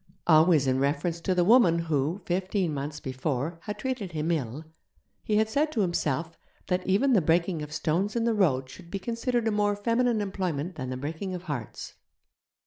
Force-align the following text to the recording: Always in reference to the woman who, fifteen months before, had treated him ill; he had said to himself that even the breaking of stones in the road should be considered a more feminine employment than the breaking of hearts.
Always 0.25 0.65
in 0.65 0.79
reference 0.79 1.21
to 1.21 1.35
the 1.35 1.43
woman 1.45 1.77
who, 1.77 2.23
fifteen 2.25 2.73
months 2.73 2.99
before, 2.99 3.59
had 3.65 3.77
treated 3.77 4.13
him 4.13 4.31
ill; 4.31 4.65
he 5.21 5.35
had 5.35 5.47
said 5.47 5.71
to 5.73 5.81
himself 5.81 6.35
that 6.69 6.87
even 6.87 7.13
the 7.13 7.21
breaking 7.21 7.61
of 7.61 7.71
stones 7.71 8.15
in 8.15 8.23
the 8.23 8.33
road 8.33 8.67
should 8.67 8.89
be 8.89 8.97
considered 8.97 9.47
a 9.47 9.51
more 9.51 9.75
feminine 9.75 10.19
employment 10.19 10.73
than 10.73 10.89
the 10.89 10.97
breaking 10.97 11.35
of 11.35 11.43
hearts. 11.43 11.93